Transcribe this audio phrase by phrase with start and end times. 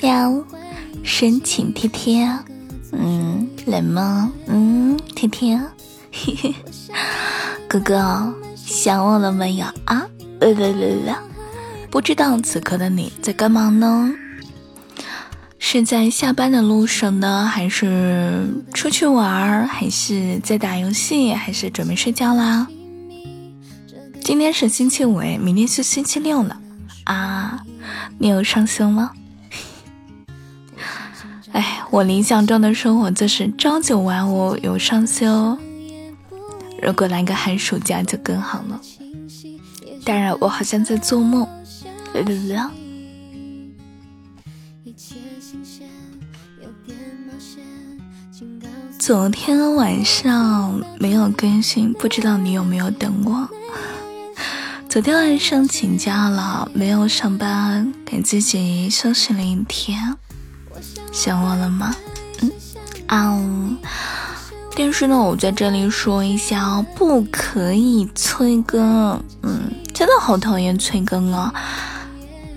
[0.00, 0.44] 喵，
[1.02, 2.28] 深情贴贴，
[2.92, 4.32] 嗯，冷吗？
[4.46, 5.56] 嗯，贴贴，
[6.12, 6.54] 嘿嘿，
[7.68, 10.06] 哥哥想我了没有啊？
[10.40, 11.22] 呃啦啦啦，
[11.90, 14.12] 不知道此刻的你在干嘛呢？
[15.58, 22.66] 是在下班的路上呢，还是出去玩，还是在打游戏，还是准备睡觉啦？
[24.20, 26.60] 今天是星期五，明天是星期六了
[27.04, 27.41] 啊！
[28.22, 29.10] 你有上休吗？
[31.50, 35.58] 哎，我理想中的生活就是朝九晚五，有双休。
[36.80, 38.80] 如果来个寒暑假就更好了。
[40.04, 41.44] 当然，我好像在做梦。
[49.00, 53.48] 昨天晚上没有更新，不知道你有没有等我。
[54.92, 60.14] 昨天晚上请假了，没有上班，给自己休息了一天。
[61.10, 61.96] 想我了吗？
[62.42, 62.52] 嗯
[63.06, 63.40] 啊。
[64.76, 69.18] 但是呢，我在这里说一下哦，不可以催更。
[69.40, 69.62] 嗯，
[69.94, 71.50] 真的好讨厌催更啊。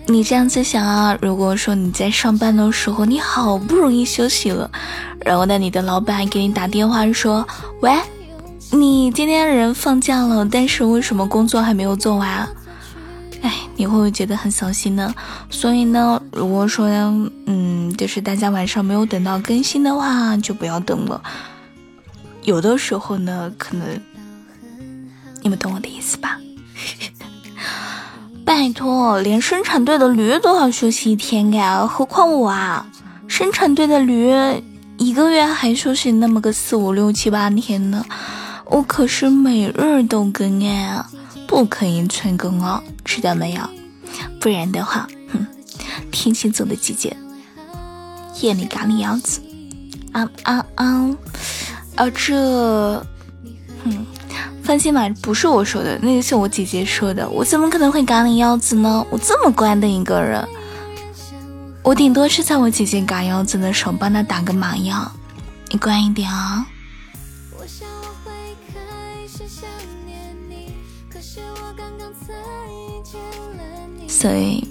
[0.07, 4.69] 你这样子想啊，如果说你在上班的时候，你好不容易休息了，
[5.21, 7.47] 然后呢，你的老板给你打电话说
[7.79, 7.97] ：“喂，
[8.75, 12.47] 你今天人放假了，但是为什么工作还没有做完？”
[13.41, 15.13] 哎，你会不会觉得很扫兴呢？
[15.49, 16.87] 所以呢，如果说
[17.45, 21.21] 嗯，就是大家晚上没有等到更新的话，就不要等了。
[22.43, 23.87] 有的时候呢，可能
[25.41, 26.39] 你们懂我的意思吧。
[28.43, 32.87] 拜托，连生产队的驴都要休息一天呀，何况我啊？
[33.27, 34.31] 生产队的驴
[34.97, 38.05] 一个月还休息那么个四五六七八天呢，
[38.65, 41.09] 我可是每日都更啊，
[41.47, 43.61] 不可以催更哦，知道没有？
[44.39, 45.45] 不然的话，哼，
[46.11, 47.15] 天蝎座的姐姐，
[48.41, 49.41] 夜里咖喱腰子，
[50.11, 51.09] 啊啊啊，
[51.95, 52.35] 啊这，
[53.83, 54.05] 哼。
[54.63, 57.29] 放心吧，不是我说的，那个是我姐姐说的。
[57.29, 59.05] 我怎么可能会嘎你腰子呢？
[59.11, 60.43] 我这么乖的一个人，
[61.83, 65.11] 我顶多是在我姐姐嘎腰子的时候帮她打个麻药。
[65.69, 66.65] 你乖一点啊。
[74.07, 74.63] 所以，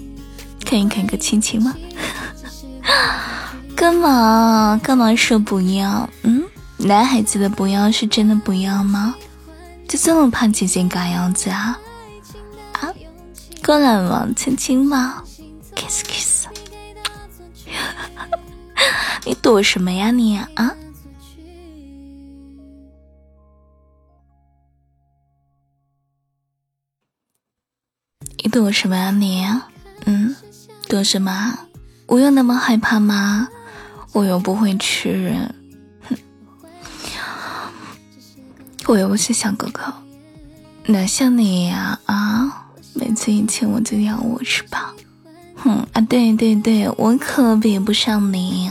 [0.67, 1.75] 可以给个亲亲吗？
[3.75, 4.79] 干嘛？
[4.81, 6.09] 干嘛说不要？
[6.23, 6.43] 嗯，
[6.77, 9.15] 男孩子的不要是真的不要吗？
[9.87, 11.79] 就这么怕姐姐嘎腰子啊？
[12.73, 12.91] 啊，
[13.63, 15.21] 过来嘛，亲亲嘛
[15.75, 16.47] ，kiss kiss。
[19.25, 20.75] 你躲什么呀你啊？
[28.55, 29.45] 躲什么呀你？
[30.05, 30.33] 嗯，
[30.87, 31.59] 躲什么？
[32.05, 33.49] 我有那么害怕吗？
[34.13, 35.53] 我又不会吃人。
[38.87, 39.81] 我又不是小狗狗，
[40.85, 42.69] 哪像你呀啊！
[42.93, 44.93] 每次一亲我就咬我是吧？
[45.57, 45.99] 哼啊！
[45.99, 48.69] 对对对，我可比不上你。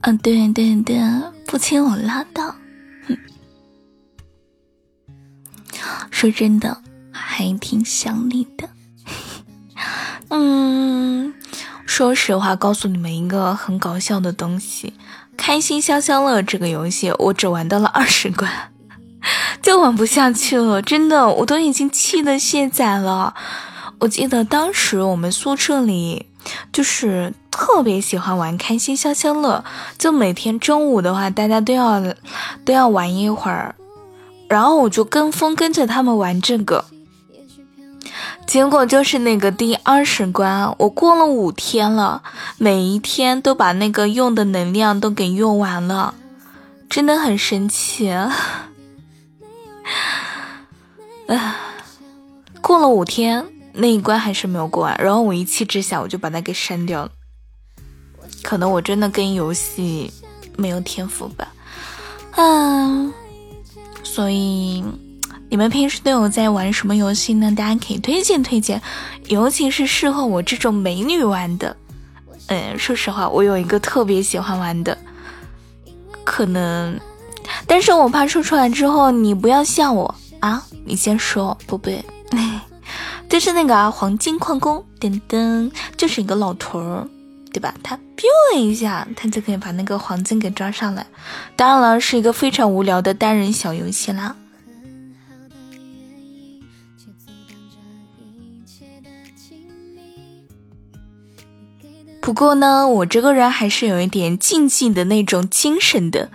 [0.00, 1.00] 啊对对对，
[1.46, 2.52] 不亲我拉倒。
[3.06, 3.16] 哼，
[6.22, 6.78] 说真的，
[7.10, 8.68] 还挺想你的。
[10.28, 11.34] 嗯。
[11.84, 14.94] 说实话，告诉你们一个很搞笑的东西，
[15.36, 18.48] 《开心消消乐》这个游戏，我只玩到了二十关，
[19.60, 20.80] 就玩不下去了。
[20.80, 23.34] 真的，我都已经气得卸载了。
[23.98, 26.26] 我记得当时我们宿舍里
[26.72, 29.62] 就是特别喜欢玩《开心消消乐》，
[29.98, 32.00] 就每天中午的话，大家都要
[32.64, 33.74] 都要玩一会儿，
[34.52, 36.84] 然后我就跟风跟着他们玩这个。
[38.46, 42.22] 结果就是那个第二十关，我过了五天了，
[42.58, 46.14] 每一天都把那个用的能量都给用完了，
[46.90, 48.10] 真的很生气。
[48.10, 48.36] 啊，
[52.60, 57.10] 过了五天，那一关还是没有过完，然后我一气之下我就把它给删掉了。
[58.42, 60.12] 可能我真的跟游戏
[60.58, 61.48] 没有天赋吧，
[62.36, 63.14] 嗯，
[64.12, 64.84] 所以。
[65.48, 67.54] 你们平时都有在玩什么游戏呢？
[67.54, 68.80] 大家可以推荐推荐，
[69.28, 71.76] 尤其是适合我这种美女玩的。
[72.46, 74.96] 嗯，说实话，我有一个特别喜欢玩的，
[76.24, 76.98] 可能，
[77.66, 80.64] 但是我怕说出来之后你不要笑我啊！
[80.86, 82.02] 你先说，宝贝，
[83.28, 87.06] 就是那个啊，黄金矿工，噔噔，就是一个老头儿，
[87.52, 87.74] 对吧？
[87.82, 91.06] 他 biu 一下，他就可以把那个黄金给抓上来。
[91.54, 94.36] 当然了，是一个非常无聊的单人小游戏啦。
[102.20, 106.30] 不过呢，我这个人还是有一点竞技的那种精神的。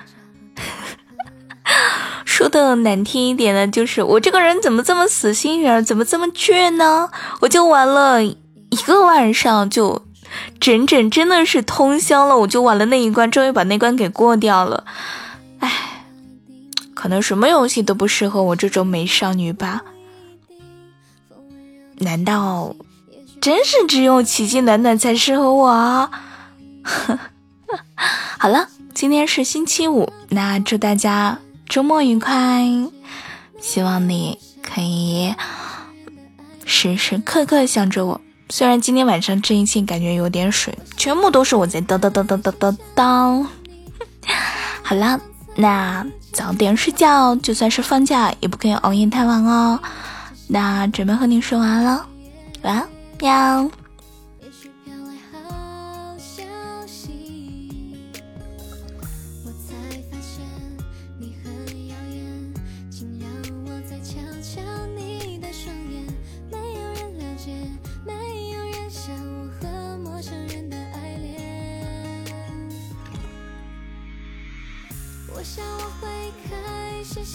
[2.25, 7.09] 说的难听一点呢，就是我这个人怎么这么死心眼，怎么这么倔呢？
[7.39, 10.05] 我就玩了一个晚上，就
[10.59, 14.85] 整整真的是通宵了，我就玩了那一关，终于把那关给过掉了。
[15.59, 16.05] 唉，
[16.93, 19.83] 可能什么游戏都不适合我这种美少女吧？
[21.99, 22.75] 难道？
[23.39, 26.09] 真是只有奇迹暖暖才适合我。
[28.39, 31.37] 好了，今天是星期五，那祝大家
[31.69, 32.63] 周末愉快。
[33.59, 35.33] 希望你可以
[36.65, 38.21] 时时刻刻想着我。
[38.49, 43.45] 虽然今天晚上这一切感觉有点水，全部都是我在叨叨叨叨叨叨叨。
[44.81, 45.19] 好了，
[45.55, 49.79] 那早点睡觉，就算是放假也不可以熬夜太晚哦。
[50.47, 52.05] 那准备和你说完了，
[52.61, 52.87] 晚安。
[53.19, 53.86] 喵。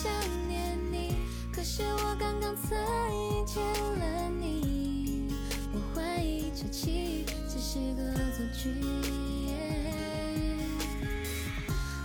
[0.03, 0.11] 想
[0.49, 1.15] 念你
[1.49, 5.29] 可是我刚刚才遇见了你
[5.71, 8.69] 我怀疑这奇遇只是个恶作剧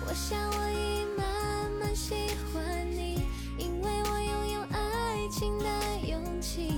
[0.07, 2.15] 我想我已慢慢喜
[2.53, 3.21] 欢你
[3.59, 5.67] 因为我拥有爱情的
[6.09, 6.69] 勇气。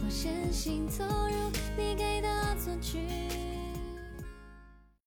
[0.00, 3.17] 我任性投入你给的恶作剧